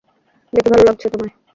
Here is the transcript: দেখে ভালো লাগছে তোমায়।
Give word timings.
দেখে 0.53 0.69
ভালো 0.69 0.83
লাগছে 0.83 1.07
তোমায়। 1.09 1.33